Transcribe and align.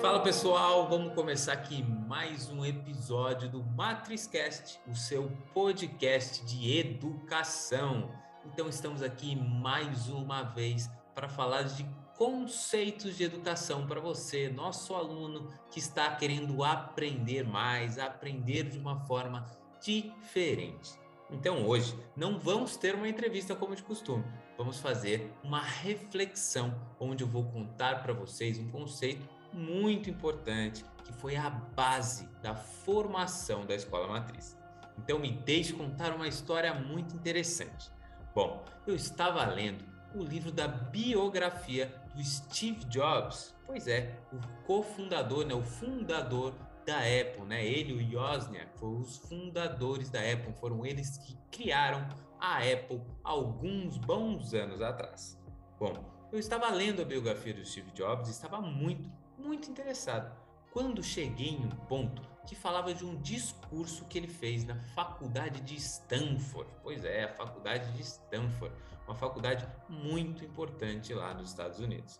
Fala 0.00 0.20
pessoal, 0.20 0.88
vamos 0.88 1.12
começar 1.12 1.54
aqui 1.54 1.82
mais 1.82 2.48
um 2.48 2.64
episódio 2.64 3.48
do 3.48 3.64
MatrizCast, 3.64 4.78
o 4.86 4.94
seu 4.94 5.28
podcast 5.52 6.44
de 6.44 6.78
educação. 6.78 8.08
Então 8.46 8.68
estamos 8.68 9.02
aqui 9.02 9.34
mais 9.34 10.08
uma 10.08 10.44
vez 10.44 10.88
para 11.16 11.28
falar 11.28 11.62
de 11.62 11.84
conceitos 12.16 13.16
de 13.16 13.24
educação 13.24 13.88
para 13.88 14.00
você, 14.00 14.48
nosso 14.48 14.94
aluno 14.94 15.52
que 15.68 15.80
está 15.80 16.14
querendo 16.14 16.62
aprender 16.62 17.44
mais, 17.44 17.98
aprender 17.98 18.68
de 18.68 18.78
uma 18.78 19.00
forma 19.00 19.46
diferente. 19.82 20.92
Então 21.28 21.66
hoje 21.66 21.98
não 22.16 22.38
vamos 22.38 22.76
ter 22.76 22.94
uma 22.94 23.08
entrevista 23.08 23.56
como 23.56 23.74
de 23.74 23.82
costume, 23.82 24.24
vamos 24.56 24.78
fazer 24.78 25.32
uma 25.42 25.60
reflexão 25.60 26.72
onde 27.00 27.24
eu 27.24 27.28
vou 27.28 27.44
contar 27.50 28.00
para 28.00 28.12
vocês 28.12 28.60
um 28.60 28.70
conceito 28.70 29.37
muito 29.52 30.10
importante 30.10 30.84
que 31.04 31.12
foi 31.12 31.36
a 31.36 31.50
base 31.50 32.28
da 32.42 32.54
formação 32.54 33.64
da 33.64 33.74
escola 33.74 34.08
matriz. 34.08 34.56
Então 34.98 35.18
me 35.18 35.30
deixe 35.30 35.72
contar 35.72 36.14
uma 36.14 36.28
história 36.28 36.74
muito 36.74 37.14
interessante. 37.14 37.90
Bom, 38.34 38.64
eu 38.86 38.94
estava 38.94 39.44
lendo 39.46 39.84
o 40.14 40.22
livro 40.22 40.50
da 40.50 40.68
biografia 40.68 41.94
do 42.14 42.22
Steve 42.22 42.84
Jobs. 42.86 43.54
Pois 43.64 43.86
é, 43.86 44.18
o 44.32 44.64
cofundador, 44.66 45.46
né, 45.46 45.54
o 45.54 45.62
fundador 45.62 46.54
da 46.88 46.98
Apple, 46.98 47.44
né? 47.46 47.64
Ele 47.64 48.02
e 48.02 48.16
o 48.16 48.20
Wozniak 48.20 48.78
foram 48.78 49.00
os 49.00 49.18
fundadores 49.18 50.08
da 50.08 50.20
Apple, 50.20 50.54
foram 50.54 50.86
eles 50.86 51.18
que 51.18 51.36
criaram 51.50 52.08
a 52.40 52.58
Apple 52.58 53.02
alguns 53.22 53.98
bons 53.98 54.54
anos 54.54 54.80
atrás. 54.80 55.38
Bom, 55.78 55.92
eu 56.32 56.38
estava 56.38 56.70
lendo 56.70 57.02
a 57.02 57.04
biografia 57.04 57.52
do 57.52 57.64
Steve 57.64 57.90
Jobs 57.92 58.28
e 58.28 58.30
estava 58.30 58.60
muito, 58.60 59.10
muito 59.38 59.70
interessado. 59.70 60.36
Quando 60.72 61.02
cheguei 61.02 61.50
em 61.50 61.64
um 61.64 61.70
ponto 61.70 62.22
que 62.48 62.54
falava 62.54 62.94
de 62.94 63.04
um 63.04 63.14
discurso 63.20 64.06
que 64.06 64.16
ele 64.16 64.26
fez 64.26 64.64
na 64.64 64.74
faculdade 64.94 65.60
de 65.60 65.76
Stanford. 65.76 66.70
Pois 66.82 67.04
é, 67.04 67.24
a 67.24 67.28
faculdade 67.28 67.92
de 67.92 68.00
Stanford, 68.00 68.74
uma 69.06 69.14
faculdade 69.14 69.68
muito 69.86 70.42
importante 70.42 71.12
lá 71.12 71.34
nos 71.34 71.50
Estados 71.50 71.78
Unidos. 71.78 72.18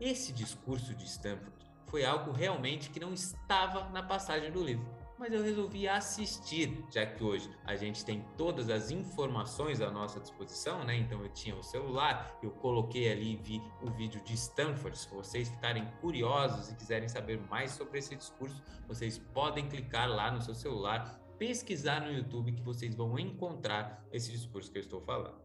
Esse 0.00 0.32
discurso 0.32 0.94
de 0.94 1.04
Stanford 1.04 1.52
foi 1.86 2.02
algo 2.02 2.32
realmente 2.32 2.88
que 2.88 2.98
não 2.98 3.12
estava 3.12 3.90
na 3.90 4.02
passagem 4.02 4.50
do 4.50 4.64
livro, 4.64 4.88
mas 5.18 5.32
eu 5.32 5.42
resolvi 5.42 5.88
assistir, 5.88 6.84
já 6.90 7.04
que 7.04 7.24
hoje 7.24 7.50
a 7.64 7.74
gente 7.74 8.04
tem 8.04 8.24
todas 8.36 8.70
as 8.70 8.90
informações 8.90 9.80
à 9.80 9.90
nossa 9.90 10.20
disposição, 10.20 10.84
né? 10.84 10.96
Então 10.96 11.20
eu 11.22 11.28
tinha 11.30 11.56
o 11.56 11.62
celular, 11.62 12.38
eu 12.42 12.50
coloquei 12.50 13.10
ali 13.10 13.36
vi 13.36 13.60
o 13.82 13.90
vídeo 13.90 14.22
de 14.22 14.34
Stanford. 14.34 14.96
Se 14.96 15.08
vocês 15.08 15.48
ficarem 15.48 15.86
curiosos 16.00 16.70
e 16.70 16.76
quiserem 16.76 17.08
saber 17.08 17.40
mais 17.48 17.72
sobre 17.72 17.98
esse 17.98 18.14
discurso, 18.14 18.62
vocês 18.86 19.18
podem 19.18 19.68
clicar 19.68 20.08
lá 20.08 20.30
no 20.30 20.40
seu 20.40 20.54
celular, 20.54 21.20
pesquisar 21.36 22.00
no 22.00 22.12
YouTube 22.12 22.52
que 22.52 22.62
vocês 22.62 22.94
vão 22.94 23.18
encontrar 23.18 24.06
esse 24.12 24.30
discurso 24.30 24.70
que 24.70 24.78
eu 24.78 24.82
estou 24.82 25.00
falando. 25.00 25.40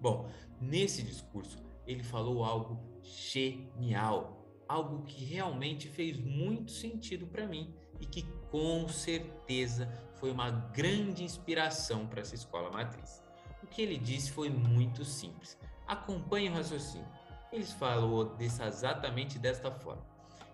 Bom, 0.00 0.30
nesse 0.60 1.02
discurso 1.02 1.58
ele 1.86 2.02
falou 2.02 2.44
algo 2.44 2.78
genial, 3.02 4.46
algo 4.68 5.04
que 5.04 5.24
realmente 5.24 5.88
fez 5.88 6.18
muito 6.18 6.70
sentido 6.70 7.26
para 7.26 7.46
mim 7.46 7.74
e 8.00 8.06
que 8.06 8.22
com 8.50 8.88
certeza 8.88 9.88
foi 10.14 10.30
uma 10.30 10.50
grande 10.50 11.24
inspiração 11.24 12.06
para 12.06 12.20
essa 12.20 12.34
escola 12.34 12.70
matriz. 12.70 13.22
O 13.62 13.66
que 13.66 13.82
ele 13.82 13.98
disse 13.98 14.30
foi 14.30 14.48
muito 14.48 15.04
simples. 15.04 15.58
Acompanhe 15.86 16.48
o 16.48 16.54
raciocínio. 16.54 17.08
Ele 17.52 17.64
falou 17.64 18.24
desse, 18.36 18.62
exatamente 18.62 19.38
desta 19.38 19.70
forma. 19.70 20.04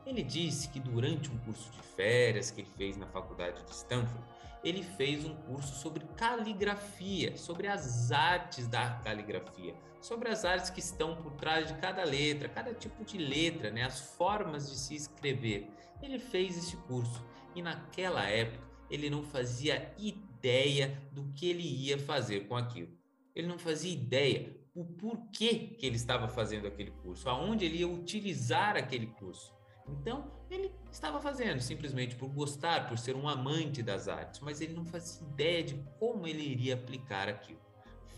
Ele 0.07 0.23
disse 0.23 0.69
que 0.69 0.79
durante 0.79 1.31
um 1.31 1.39
curso 1.39 1.71
de 1.73 1.81
férias 1.81 2.51
que 2.51 2.61
ele 2.61 2.71
fez 2.77 2.97
na 2.97 3.07
faculdade 3.07 3.63
de 3.65 3.71
Stanford, 3.71 4.23
ele 4.63 4.83
fez 4.83 5.25
um 5.25 5.35
curso 5.35 5.75
sobre 5.75 6.05
caligrafia, 6.17 7.37
sobre 7.37 7.69
as 7.69 8.11
artes 8.11 8.67
da 8.67 8.91
caligrafia, 9.05 9.75
sobre 10.01 10.31
as 10.31 10.45
artes 10.45 10.71
que 10.71 10.81
estão 10.81 11.17
por 11.17 11.33
trás 11.33 11.69
de 11.69 11.75
cada 11.75 12.03
letra, 12.05 12.49
cada 12.49 12.73
tipo 12.75 13.05
de 13.05 13.19
letra, 13.19 13.71
né, 13.71 13.83
as 13.83 14.01
formas 14.01 14.71
de 14.71 14.77
se 14.77 14.95
escrever. 14.95 15.71
Ele 16.05 16.19
fez 16.19 16.59
esse 16.59 16.77
curso 16.77 17.25
e 17.55 17.63
naquela 17.63 18.29
época 18.29 18.63
ele 18.91 19.09
não 19.09 19.23
fazia 19.23 19.95
ideia 19.99 21.03
do 21.11 21.25
que 21.33 21.49
ele 21.49 21.63
ia 21.63 21.99
fazer 21.99 22.47
com 22.47 22.55
aquilo. 22.55 22.93
Ele 23.35 23.47
não 23.47 23.59
fazia 23.59 23.93
ideia 23.93 24.55
o 24.75 24.85
porquê 24.85 25.75
que 25.79 25.87
ele 25.87 25.97
estava 25.97 26.29
fazendo 26.29 26.67
aquele 26.67 26.91
curso, 26.91 27.29
aonde 27.29 27.65
ele 27.65 27.79
ia 27.79 27.89
utilizar 27.89 28.77
aquele 28.77 29.07
curso. 29.07 29.55
Então, 29.89 30.31
ele 30.51 30.71
estava 30.93 31.21
fazendo 31.21 31.61
simplesmente 31.61 32.17
por 32.17 32.29
gostar, 32.29 32.87
por 32.87 32.99
ser 32.99 33.17
um 33.17 33.27
amante 33.27 33.83
das 33.83 34.07
artes, 34.07 34.41
mas 34.41 34.61
ele 34.61 34.75
não 34.75 34.85
fazia 34.85 35.27
ideia 35.27 35.63
de 35.63 35.75
como 35.99 36.27
ele 36.27 36.43
iria 36.43 36.75
aplicar 36.75 37.29
aquilo. 37.29 37.61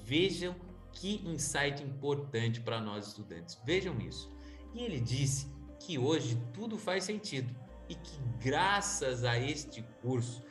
Vejam 0.03 0.57
que 0.91 1.23
insight 1.25 1.83
importante 1.85 2.61
para 2.61 2.81
nós 2.81 3.07
estudantes. 3.09 3.61
Vejam 3.65 4.01
isso. 4.01 4.29
E 4.75 4.83
ele 4.83 4.99
disse 4.99 5.47
que 5.79 5.99
hoje 5.99 6.37
tudo 6.53 6.77
faz 6.77 7.05
sentido 7.05 7.55
e 7.89 7.95
que 7.95 8.19
graças 8.41 9.25
a 9.25 9.39
este 9.39 9.83
curso, 10.03 10.43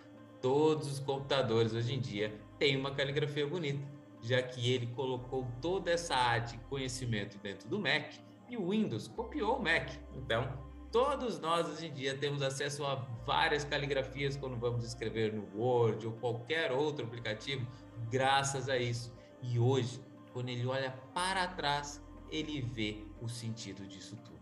todos 0.42 0.92
os 0.92 1.00
computadores 1.00 1.74
hoje 1.74 1.94
em 1.94 2.00
dia 2.00 2.34
têm 2.58 2.78
uma 2.78 2.94
caligrafia 2.94 3.48
bonita, 3.48 3.86
já 4.22 4.42
que 4.42 4.72
ele 4.72 4.88
colocou 4.88 5.48
toda 5.62 5.92
essa 5.92 6.16
arte 6.16 6.56
e 6.56 6.60
conhecimento 6.70 7.38
dentro 7.38 7.68
do 7.68 7.80
Mac 7.80 8.14
e 8.50 8.58
o 8.58 8.70
Windows 8.70 9.08
copiou 9.08 9.58
o 9.58 9.64
Mac. 9.64 9.90
Então, 10.16 10.66
Todos 10.96 11.42
nós 11.42 11.68
hoje 11.68 11.88
em 11.88 11.94
dia 11.94 12.16
temos 12.16 12.42
acesso 12.42 12.86
a 12.86 12.96
várias 13.26 13.66
caligrafias 13.66 14.38
quando 14.38 14.56
vamos 14.56 14.86
escrever 14.86 15.34
no 15.34 15.46
Word 15.54 16.08
ou 16.08 16.14
qualquer 16.14 16.72
outro 16.72 17.06
aplicativo, 17.06 17.68
graças 18.10 18.70
a 18.70 18.78
isso. 18.78 19.14
E 19.42 19.60
hoje, 19.60 20.00
quando 20.32 20.48
ele 20.48 20.66
olha 20.66 20.92
para 21.14 21.48
trás, 21.48 22.02
ele 22.32 22.62
vê 22.62 23.04
o 23.22 23.28
sentido 23.28 23.86
disso 23.86 24.16
tudo. 24.24 24.40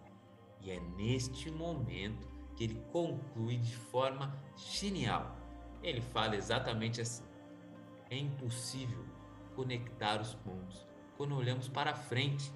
E 0.62 0.70
é 0.70 0.80
neste 0.96 1.50
momento 1.50 2.28
que 2.56 2.64
ele 2.64 2.82
conclui 2.92 3.58
de 3.58 3.76
forma 3.76 4.36
genial. 4.56 5.36
Ele 5.82 6.02
fala 6.02 6.36
exatamente 6.36 7.02
assim: 7.02 7.24
é 8.10 8.18
impossível 8.18 9.06
conectar 9.56 10.22
os 10.22 10.34
pontos 10.36 10.88
quando 11.18 11.36
olhamos 11.36 11.68
para 11.68 11.94
frente. 11.96 12.52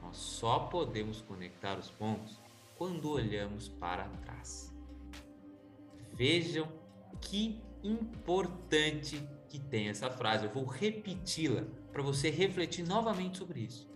Nós 0.00 0.16
só 0.16 0.60
podemos 0.60 1.20
conectar 1.20 1.78
os 1.78 1.90
pontos 1.90 2.40
quando 2.76 3.10
olhamos 3.10 3.68
para 3.68 4.08
trás. 4.08 4.74
Vejam 6.12 6.68
que 7.20 7.62
importante 7.82 9.22
que 9.48 9.58
tem 9.58 9.88
essa 9.88 10.10
frase. 10.10 10.46
Eu 10.46 10.52
vou 10.52 10.64
repeti-la 10.64 11.64
para 11.92 12.02
você 12.02 12.30
refletir 12.30 12.86
novamente 12.86 13.38
sobre 13.38 13.60
isso. 13.60 13.88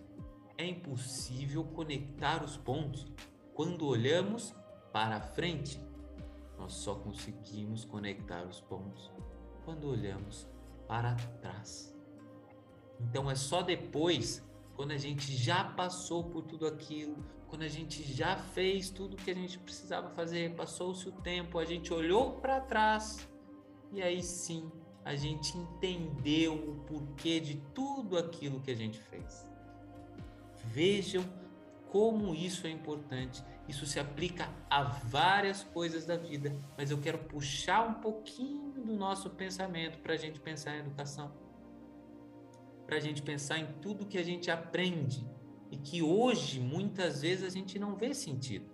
É 0.57 0.65
impossível 0.65 1.63
conectar 1.63 2.43
os 2.43 2.57
pontos 2.57 3.05
quando 3.53 3.85
olhamos 3.85 4.53
para 4.97 5.21
frente. 5.21 5.79
Nós 6.57 6.73
só 6.73 6.95
conseguimos 6.95 7.85
conectar 7.85 8.43
os 8.47 8.59
pontos 8.61 9.11
quando 9.63 9.87
olhamos 9.87 10.47
para 10.87 11.13
trás. 11.39 11.95
Então 12.99 13.29
é 13.29 13.35
só 13.35 13.61
depois 13.61 14.43
quando 14.75 14.93
a 14.93 14.97
gente 14.97 15.37
já 15.37 15.63
passou 15.63 16.23
por 16.23 16.41
tudo 16.41 16.65
aquilo, 16.65 17.23
quando 17.47 17.61
a 17.61 17.67
gente 17.67 18.01
já 18.11 18.37
fez 18.37 18.89
tudo 18.89 19.15
que 19.15 19.29
a 19.29 19.35
gente 19.35 19.59
precisava 19.59 20.09
fazer, 20.09 20.55
passou-se 20.55 21.07
o 21.07 21.11
tempo, 21.11 21.59
a 21.59 21.65
gente 21.65 21.93
olhou 21.93 22.31
para 22.41 22.59
trás 22.59 23.29
e 23.91 24.01
aí 24.01 24.23
sim 24.23 24.71
a 25.05 25.15
gente 25.15 25.55
entendeu 25.55 26.55
o 26.55 26.75
porquê 26.87 27.39
de 27.39 27.57
tudo 27.71 28.17
aquilo 28.17 28.59
que 28.61 28.71
a 28.71 28.75
gente 28.75 28.97
fez. 28.97 29.47
Vejam 30.65 31.23
como 31.91 32.33
isso 32.33 32.65
é 32.65 32.71
importante. 32.71 33.43
Isso 33.67 33.85
se 33.85 33.99
aplica 33.99 34.49
a 34.69 34.83
várias 34.83 35.63
coisas 35.63 36.05
da 36.05 36.15
vida, 36.15 36.55
mas 36.77 36.89
eu 36.89 36.97
quero 36.99 37.17
puxar 37.19 37.87
um 37.87 37.95
pouquinho 37.95 38.71
do 38.71 38.93
nosso 38.93 39.29
pensamento 39.31 39.99
para 39.99 40.13
a 40.13 40.17
gente 40.17 40.39
pensar 40.39 40.75
em 40.75 40.79
educação 40.79 41.47
para 42.87 42.95
a 42.95 42.99
gente 43.01 43.21
pensar 43.21 43.59
em 43.59 43.67
tudo 43.81 44.05
que 44.05 44.17
a 44.17 44.23
gente 44.23 44.49
aprende 44.49 45.29
e 45.69 45.75
que 45.75 46.01
hoje 46.01 46.57
muitas 46.57 47.21
vezes 47.21 47.43
a 47.43 47.49
gente 47.49 47.77
não 47.77 47.97
vê 47.97 48.13
sentido, 48.13 48.65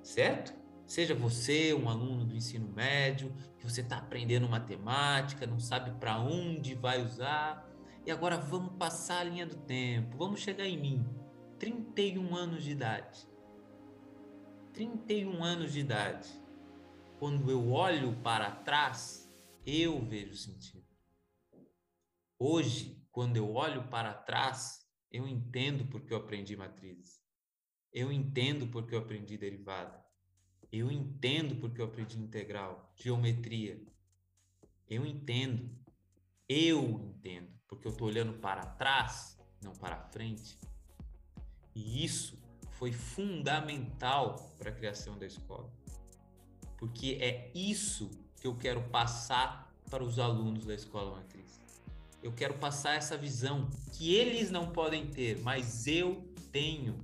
certo? 0.00 0.54
Seja 0.86 1.16
você 1.16 1.74
um 1.74 1.88
aluno 1.88 2.24
do 2.24 2.36
ensino 2.36 2.68
médio, 2.68 3.34
que 3.58 3.68
você 3.68 3.80
está 3.80 3.98
aprendendo 3.98 4.48
matemática, 4.48 5.44
não 5.44 5.58
sabe 5.58 5.90
para 5.98 6.16
onde 6.20 6.76
vai 6.76 7.04
usar, 7.04 7.68
e 8.06 8.10
agora 8.12 8.36
vamos 8.36 8.74
passar 8.76 9.18
a 9.18 9.24
linha 9.24 9.44
do 9.44 9.56
tempo, 9.56 10.16
vamos 10.16 10.40
chegar 10.40 10.64
em 10.64 10.80
mim, 10.80 11.04
31 11.58 12.36
anos 12.36 12.62
de 12.62 12.70
idade. 12.70 13.26
31 14.76 15.42
anos 15.42 15.72
de 15.72 15.80
idade. 15.80 16.28
Quando 17.18 17.50
eu 17.50 17.72
olho 17.72 18.14
para 18.20 18.50
trás, 18.50 19.26
eu 19.64 20.04
vejo 20.04 20.36
sentido. 20.36 20.86
Hoje, 22.38 23.02
quando 23.10 23.38
eu 23.38 23.54
olho 23.54 23.88
para 23.88 24.12
trás, 24.12 24.86
eu 25.10 25.26
entendo 25.26 25.86
porque 25.86 26.12
eu 26.12 26.18
aprendi 26.18 26.54
matrizes. 26.54 27.24
Eu 27.90 28.12
entendo 28.12 28.66
porque 28.66 28.94
eu 28.94 28.98
aprendi 28.98 29.38
derivada. 29.38 30.04
Eu 30.70 30.90
entendo 30.90 31.56
porque 31.56 31.80
eu 31.80 31.86
aprendi 31.86 32.18
integral, 32.18 32.92
geometria. 32.96 33.82
Eu 34.86 35.06
entendo. 35.06 35.74
Eu 36.46 36.82
entendo 37.00 37.50
porque 37.66 37.88
eu 37.88 37.92
estou 37.92 38.08
olhando 38.08 38.38
para 38.40 38.66
trás, 38.66 39.38
não 39.62 39.72
para 39.72 40.02
frente. 40.10 40.58
E 41.74 42.04
isso 42.04 42.45
foi 42.78 42.92
fundamental 42.92 44.54
para 44.58 44.70
a 44.70 44.72
criação 44.72 45.18
da 45.18 45.26
escola. 45.26 45.70
Porque 46.78 47.18
é 47.20 47.50
isso 47.54 48.10
que 48.40 48.46
eu 48.46 48.54
quero 48.54 48.82
passar 48.84 49.74
para 49.90 50.04
os 50.04 50.18
alunos 50.18 50.64
da 50.64 50.74
escola 50.74 51.16
matriz. 51.16 51.60
Eu 52.22 52.32
quero 52.32 52.54
passar 52.54 52.94
essa 52.94 53.16
visão 53.16 53.68
que 53.92 54.14
eles 54.14 54.50
não 54.50 54.70
podem 54.70 55.06
ter, 55.06 55.40
mas 55.42 55.86
eu 55.86 56.22
tenho, 56.50 56.98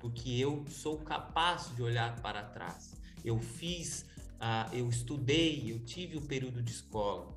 porque 0.00 0.30
eu 0.30 0.64
sou 0.68 0.98
capaz 0.98 1.74
de 1.74 1.82
olhar 1.82 2.20
para 2.20 2.42
trás. 2.42 2.94
Eu 3.24 3.38
fiz, 3.38 4.06
uh, 4.40 4.74
eu 4.74 4.88
estudei, 4.88 5.70
eu 5.70 5.78
tive 5.80 6.16
o 6.16 6.20
um 6.20 6.26
período 6.26 6.62
de 6.62 6.72
escola. 6.72 7.35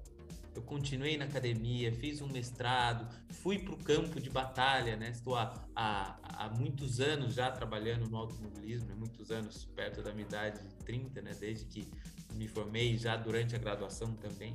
Eu 0.59 0.63
continuei 0.63 1.17
na 1.17 1.23
academia, 1.23 1.89
fiz 1.89 2.21
um 2.21 2.27
mestrado, 2.27 3.07
fui 3.29 3.57
para 3.59 3.73
o 3.73 3.77
campo 3.77 4.19
de 4.19 4.29
batalha, 4.29 4.97
né? 4.97 5.11
Estou 5.11 5.37
há, 5.37 5.53
há, 5.73 6.19
há, 6.21 6.49
muitos 6.49 6.99
anos 6.99 7.33
já 7.33 7.49
trabalhando 7.49 8.09
no 8.09 8.17
automobilismo, 8.17 8.93
muitos 8.93 9.31
anos 9.31 9.63
perto 9.73 10.03
da 10.03 10.11
minha 10.11 10.27
idade 10.27 10.61
de 10.67 10.75
30, 10.83 11.21
né? 11.21 11.31
Desde 11.39 11.65
que 11.65 11.89
me 12.33 12.45
formei, 12.45 12.97
já 12.97 13.15
durante 13.15 13.55
a 13.55 13.57
graduação 13.57 14.13
também. 14.15 14.53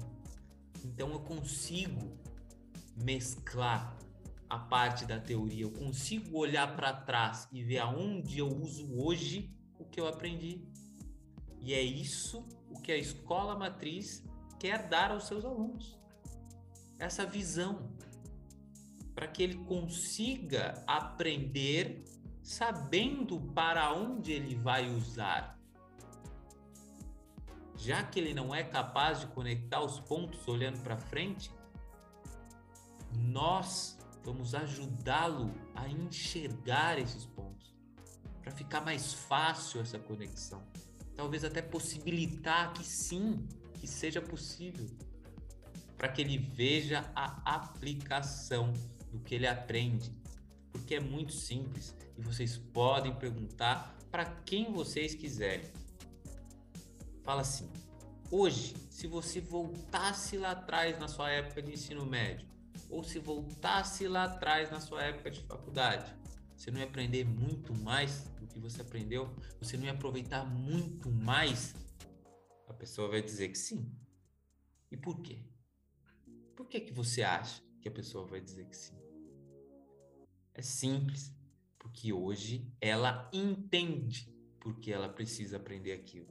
Então 0.84 1.10
eu 1.10 1.20
consigo 1.20 2.18
mesclar 3.02 3.96
a 4.50 4.58
parte 4.58 5.06
da 5.06 5.18
teoria, 5.18 5.62
eu 5.62 5.70
consigo 5.70 6.36
olhar 6.36 6.76
para 6.76 6.92
trás 6.92 7.48
e 7.50 7.64
ver 7.64 7.78
aonde 7.78 8.40
eu 8.40 8.48
uso 8.48 8.94
hoje 8.94 9.50
o 9.78 9.86
que 9.86 9.98
eu 9.98 10.06
aprendi. 10.06 10.68
E 11.62 11.72
é 11.72 11.80
isso 11.80 12.46
o 12.68 12.78
que 12.78 12.92
a 12.92 12.96
escola 12.98 13.58
matriz 13.58 14.22
quer 14.64 14.88
dar 14.88 15.10
aos 15.10 15.26
seus 15.26 15.44
alunos. 15.44 15.94
Essa 16.98 17.26
visão 17.26 17.92
para 19.14 19.28
que 19.28 19.42
ele 19.42 19.62
consiga 19.66 20.82
aprender 20.86 22.02
sabendo 22.42 23.38
para 23.52 23.92
onde 23.92 24.32
ele 24.32 24.54
vai 24.54 24.88
usar. 24.88 25.60
Já 27.76 28.02
que 28.04 28.18
ele 28.18 28.32
não 28.32 28.54
é 28.54 28.64
capaz 28.64 29.20
de 29.20 29.26
conectar 29.26 29.82
os 29.82 30.00
pontos 30.00 30.48
olhando 30.48 30.82
para 30.82 30.96
frente, 30.96 31.52
nós 33.12 33.98
vamos 34.24 34.54
ajudá-lo 34.54 35.52
a 35.74 35.86
enxergar 35.90 36.98
esses 36.98 37.26
pontos, 37.26 37.76
para 38.40 38.50
ficar 38.50 38.80
mais 38.80 39.12
fácil 39.12 39.82
essa 39.82 39.98
conexão. 39.98 40.66
Talvez 41.14 41.44
até 41.44 41.60
possibilitar 41.60 42.72
que 42.72 42.82
sim, 42.82 43.46
que 43.84 43.90
seja 43.90 44.22
possível, 44.22 44.88
para 45.98 46.08
que 46.08 46.22
ele 46.22 46.38
veja 46.38 47.04
a 47.14 47.54
aplicação 47.54 48.72
do 49.12 49.20
que 49.20 49.34
ele 49.34 49.46
aprende, 49.46 50.10
porque 50.72 50.94
é 50.94 51.00
muito 51.00 51.34
simples 51.34 51.94
e 52.16 52.22
vocês 52.22 52.56
podem 52.56 53.14
perguntar 53.14 53.94
para 54.10 54.24
quem 54.24 54.72
vocês 54.72 55.14
quiserem. 55.14 55.70
Fala 57.22 57.42
assim: 57.42 57.70
hoje, 58.30 58.74
se 58.88 59.06
você 59.06 59.38
voltasse 59.38 60.38
lá 60.38 60.52
atrás 60.52 60.98
na 60.98 61.06
sua 61.06 61.30
época 61.30 61.60
de 61.60 61.74
ensino 61.74 62.06
médio, 62.06 62.48
ou 62.88 63.04
se 63.04 63.18
voltasse 63.18 64.08
lá 64.08 64.24
atrás 64.24 64.70
na 64.70 64.80
sua 64.80 65.02
época 65.02 65.30
de 65.30 65.40
faculdade, 65.42 66.10
você 66.56 66.70
não 66.70 66.78
ia 66.78 66.86
aprender 66.86 67.24
muito 67.26 67.74
mais 67.74 68.24
do 68.40 68.46
que 68.46 68.58
você 68.58 68.80
aprendeu? 68.80 69.28
Você 69.60 69.76
não 69.76 69.84
ia 69.84 69.92
aproveitar 69.92 70.42
muito 70.46 71.10
mais 71.10 71.74
pessoa 72.84 73.08
vai 73.08 73.22
dizer 73.22 73.48
que 73.48 73.56
sim. 73.56 73.90
E 74.90 74.96
por 74.96 75.22
quê? 75.22 75.42
Por 76.54 76.68
que, 76.68 76.78
que 76.80 76.92
você 76.92 77.22
acha 77.22 77.62
que 77.80 77.88
a 77.88 77.90
pessoa 77.90 78.26
vai 78.26 78.42
dizer 78.42 78.66
que 78.66 78.76
sim? 78.76 78.94
É 80.52 80.60
simples, 80.60 81.34
porque 81.78 82.12
hoje 82.12 82.70
ela 82.82 83.30
entende 83.32 84.30
porque 84.60 84.92
ela 84.92 85.08
precisa 85.08 85.56
aprender 85.56 85.92
aquilo. 85.92 86.28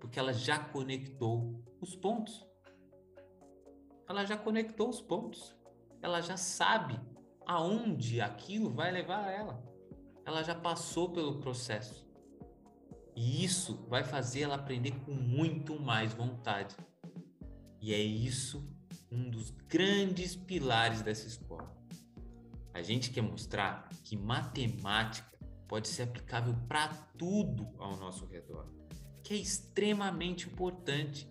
Porque 0.00 0.18
ela 0.18 0.32
já 0.32 0.58
conectou 0.58 1.62
os 1.82 1.94
pontos. 1.94 2.46
Ela 4.08 4.24
já 4.24 4.38
conectou 4.38 4.88
os 4.88 5.02
pontos. 5.02 5.54
Ela 6.00 6.22
já 6.22 6.38
sabe 6.38 6.98
aonde 7.44 8.22
aquilo 8.22 8.70
vai 8.70 8.90
levar 8.90 9.30
ela. 9.30 9.62
Ela 10.24 10.42
já 10.42 10.54
passou 10.54 11.12
pelo 11.12 11.40
processo. 11.40 12.09
E 13.20 13.44
isso 13.44 13.84
vai 13.86 14.02
fazer 14.02 14.40
ela 14.40 14.54
aprender 14.54 14.92
com 15.04 15.12
muito 15.12 15.78
mais 15.78 16.14
vontade. 16.14 16.74
E 17.78 17.92
é 17.92 17.98
isso 17.98 18.66
um 19.12 19.28
dos 19.28 19.50
grandes 19.68 20.34
pilares 20.34 21.02
dessa 21.02 21.26
escola. 21.26 21.70
A 22.72 22.80
gente 22.80 23.10
quer 23.10 23.20
mostrar 23.20 23.90
que 24.04 24.16
matemática 24.16 25.30
pode 25.68 25.88
ser 25.88 26.04
aplicável 26.04 26.54
para 26.66 26.88
tudo 27.18 27.68
ao 27.78 27.94
nosso 27.98 28.24
redor, 28.24 28.66
que 29.22 29.34
é 29.34 29.36
extremamente 29.36 30.48
importante 30.48 31.28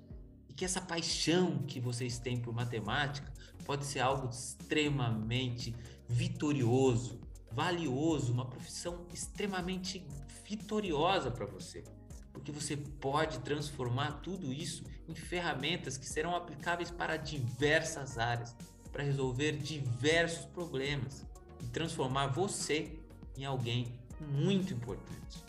e 0.48 0.54
que 0.54 0.64
essa 0.64 0.80
paixão 0.80 1.64
que 1.64 1.80
vocês 1.80 2.20
têm 2.20 2.40
por 2.40 2.54
matemática 2.54 3.34
pode 3.66 3.84
ser 3.84 4.02
algo 4.02 4.30
extremamente 4.30 5.76
vitorioso, 6.08 7.20
valioso, 7.51 8.31
uma 8.31 8.46
profissão 8.46 9.06
extremamente 9.13 10.06
vitoriosa 10.46 11.30
para 11.30 11.46
você, 11.46 11.84
porque 12.31 12.51
você 12.51 12.75
pode 12.75 13.40
transformar 13.40 14.22
tudo 14.22 14.51
isso 14.51 14.84
em 15.07 15.16
ferramentas 15.16 15.98
que 15.98 16.07
serão 16.07 16.36
aplicáveis 16.36 16.90
para 16.90 17.18
diversas 17.18 18.18
áreas, 18.18 18.56
para 18.92 19.04
resolver 19.04 19.54
diversos 19.57 20.46
problemas 20.46 21.25
e 21.62 21.68
transformar 21.68 22.28
você 22.28 22.98
em 23.38 23.46
alguém 23.46 23.94
muito 24.19 24.74
importante, 24.74 25.44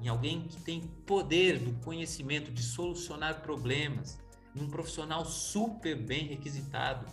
em 0.00 0.08
alguém 0.08 0.42
que 0.42 0.60
tem 0.62 0.80
poder 1.06 1.58
do 1.58 1.72
conhecimento 1.84 2.50
de 2.50 2.62
solucionar 2.62 3.42
problemas, 3.42 4.18
em 4.54 4.62
um 4.62 4.70
profissional 4.70 5.24
super 5.24 5.96
bem 5.96 6.28
requisitado, 6.28 7.06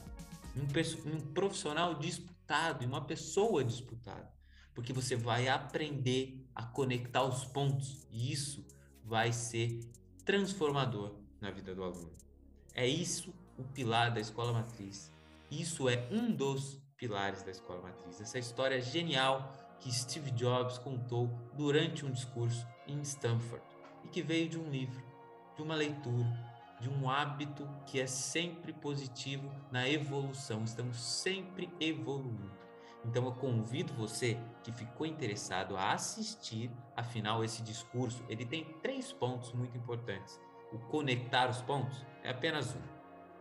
em 0.55 0.61
um, 0.61 1.19
profissional 1.33 1.95
disputado, 2.43 2.83
em 2.83 2.87
uma 2.87 3.05
pessoa 3.05 3.63
disputada 3.63 4.33
porque 4.73 4.91
você 4.91 5.15
vai 5.15 5.47
aprender 5.47 6.45
a 6.55 6.63
conectar 6.63 7.23
os 7.23 7.45
pontos 7.45 8.07
e 8.11 8.31
isso 8.31 8.65
vai 9.03 9.31
ser 9.31 9.79
transformador 10.25 11.15
na 11.39 11.51
vida 11.51 11.75
do 11.75 11.83
aluno. 11.83 12.13
É 12.73 12.87
isso 12.87 13.33
o 13.57 13.63
pilar 13.63 14.11
da 14.13 14.19
escola 14.19 14.51
matriz. 14.51 15.11
Isso 15.51 15.87
é 15.87 16.07
um 16.11 16.31
dos 16.31 16.81
pilares 16.97 17.43
da 17.43 17.51
escola 17.51 17.81
matriz. 17.81 18.19
Essa 18.19 18.39
história 18.39 18.81
genial 18.81 19.53
que 19.79 19.91
Steve 19.91 20.31
Jobs 20.31 20.77
contou 20.77 21.27
durante 21.53 22.05
um 22.05 22.11
discurso 22.11 22.65
em 22.87 23.01
Stanford 23.01 23.63
e 24.03 24.07
que 24.07 24.23
veio 24.23 24.49
de 24.49 24.57
um 24.57 24.69
livro, 24.69 25.03
de 25.55 25.61
uma 25.61 25.75
leitura, 25.75 26.25
de 26.83 26.89
um 26.89 27.09
hábito 27.09 27.65
que 27.85 28.01
é 28.01 28.05
sempre 28.05 28.73
positivo 28.73 29.49
na 29.71 29.87
evolução. 29.87 30.65
Estamos 30.65 31.01
sempre 31.01 31.71
evoluindo. 31.79 32.51
Então 33.05 33.23
eu 33.23 33.31
convido 33.31 33.93
você 33.93 34.37
que 34.61 34.71
ficou 34.71 35.07
interessado 35.07 35.77
a 35.77 35.93
assistir, 35.93 36.69
afinal 36.93 37.41
esse 37.41 37.61
discurso, 37.63 38.21
ele 38.27 38.45
tem 38.45 38.65
três 38.81 39.13
pontos 39.13 39.53
muito 39.53 39.77
importantes. 39.77 40.37
O 40.73 40.77
conectar 40.77 41.49
os 41.49 41.61
pontos 41.61 42.05
é 42.21 42.29
apenas 42.29 42.75
um. 42.75 42.81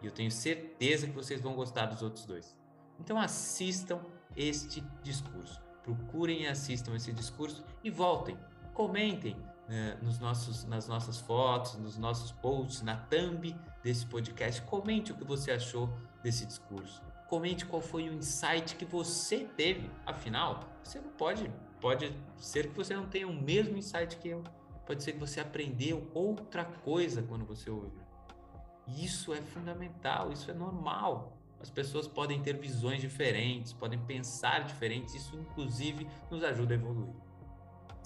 E 0.01 0.07
eu 0.07 0.13
tenho 0.13 0.31
certeza 0.31 1.09
que 1.09 1.13
vocês 1.13 1.41
vão 1.41 1.55
gostar 1.55 1.87
dos 1.87 2.01
outros 2.01 2.25
dois. 2.25 2.57
Então 3.01 3.19
assistam 3.19 4.01
este 4.37 4.81
discurso. 5.03 5.61
Procurem 5.83 6.43
e 6.43 6.47
assistam 6.47 6.95
esse 6.95 7.13
discurso 7.13 7.65
e 7.83 7.91
voltem. 7.91 8.39
Comentem 8.73 9.37
né, 9.69 9.99
nos 10.03 10.19
nossos, 10.19 10.65
nas 10.65 10.89
nossas 10.89 11.19
fotos, 11.19 11.77
nos 11.77 11.97
nossos 11.97 12.33
posts, 12.33 12.83
na 12.83 12.97
thumb 12.97 13.57
desse 13.83 14.07
podcast. 14.07 14.63
Comente 14.63 15.13
o 15.13 15.17
que 15.17 15.25
você 15.25 15.53
achou 15.53 15.89
desse 16.23 16.47
discurso 16.47 17.03
Comente 17.33 17.65
qual 17.65 17.81
foi 17.81 18.11
o 18.11 18.13
insight 18.13 18.77
que 18.77 18.85
você 18.85 19.49
teve. 19.57 19.91
Afinal, 20.05 20.69
você 20.85 21.01
não 21.01 21.09
pode, 21.13 21.51
pode 21.81 22.15
ser 22.37 22.69
que 22.69 22.77
você 22.77 22.95
não 22.95 23.07
tenha 23.07 23.27
o 23.27 23.33
mesmo 23.33 23.75
insight 23.75 24.19
que 24.19 24.29
eu. 24.29 24.45
Pode 24.85 25.03
ser 25.03 25.13
que 25.13 25.19
você 25.19 25.41
aprendeu 25.41 26.11
outra 26.13 26.63
coisa 26.63 27.23
quando 27.23 27.47
você 27.47 27.71
ouve. 27.71 27.99
Isso 28.87 29.33
é 29.33 29.41
fundamental, 29.41 30.31
isso 30.31 30.51
é 30.51 30.53
normal. 30.53 31.39
As 31.59 31.71
pessoas 31.71 32.07
podem 32.07 32.43
ter 32.43 32.59
visões 32.59 33.01
diferentes, 33.01 33.73
podem 33.73 33.99
pensar 34.01 34.65
diferentes, 34.65 35.15
isso 35.15 35.35
inclusive 35.35 36.07
nos 36.31 36.45
ajuda 36.45 36.75
a 36.75 36.77
evoluir. 36.77 37.15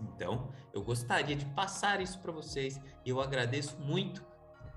Então, 0.03 0.51
eu 0.73 0.83
gostaria 0.83 1.37
de 1.37 1.45
passar 1.47 2.01
isso 2.01 2.19
para 2.19 2.33
vocês 2.33 2.81
e 3.05 3.11
eu 3.11 3.21
agradeço 3.21 3.79
muito 3.79 4.25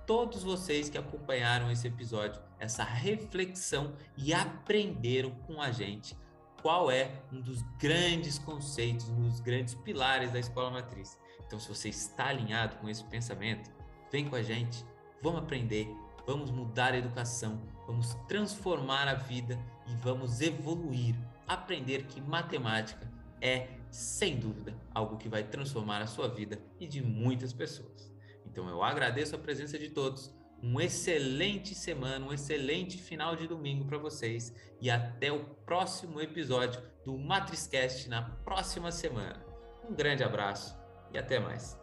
todos 0.06 0.44
vocês 0.44 0.90
que 0.90 0.98
acompanharam 0.98 1.72
esse 1.72 1.88
episódio, 1.88 2.42
essa 2.58 2.84
reflexão 2.84 3.94
e 4.18 4.34
aprenderam 4.34 5.32
com 5.46 5.62
a 5.62 5.72
gente 5.72 6.18
qual 6.62 6.90
é 6.90 7.12
um 7.32 7.40
dos 7.40 7.62
grandes 7.78 8.40
conceitos, 8.40 9.08
um 9.08 9.22
dos 9.22 9.40
grandes 9.40 9.76
pilares 9.76 10.32
da 10.32 10.40
escola 10.40 10.72
matriz, 10.72 11.18
Então, 11.46 11.60
se 11.60 11.68
você 11.68 11.90
está 11.90 12.28
alinhado 12.28 12.76
com 12.78 12.90
esse 12.90 13.04
pensamento, 13.06 13.72
vem 14.12 14.28
com 14.28 14.36
a 14.36 14.42
gente, 14.42 14.86
vamos 15.22 15.42
aprender, 15.42 15.88
vamos 16.26 16.52
mudar 16.52 16.94
a 16.94 16.98
educação, 16.98 17.62
vamos 17.88 18.14
transformar 18.28 19.08
a 19.08 19.14
vida 19.14 19.60
e 19.88 19.96
vamos 19.96 20.42
evoluir, 20.42 21.16
aprender 21.48 22.06
que 22.06 22.22
matemática 22.22 23.10
é, 23.42 23.79
sem 23.92 24.38
dúvida, 24.38 24.76
algo 24.94 25.18
que 25.18 25.30
vai 25.30 25.44
transformar 25.44 26.02
a 26.02 26.08
sua 26.08 26.28
vida 26.28 26.60
e 26.80 26.88
de 26.88 27.02
muitas 27.02 27.54
pessoas. 27.54 28.12
Então, 28.46 28.68
eu 28.68 28.84
agradeço 28.84 29.36
a 29.36 29.40
presença 29.40 29.78
de 29.78 29.90
todos. 29.90 30.34
Um 30.62 30.80
excelente 30.82 31.74
semana, 31.74 32.26
um 32.26 32.34
excelente 32.34 32.98
final 32.98 33.36
de 33.36 33.48
domingo 33.48 33.86
para 33.86 33.98
vocês 33.98 34.54
e 34.82 34.90
até 34.90 35.32
o 35.32 35.46
próximo 35.66 36.20
episódio 36.20 36.82
do 37.06 37.18
Matriscast 37.18 38.10
na 38.10 38.22
próxima 38.22 38.92
semana. 38.92 39.42
Um 39.90 39.94
grande 39.94 40.24
abraço 40.24 40.78
e 41.14 41.18
até 41.18 41.40
mais. 41.40 41.79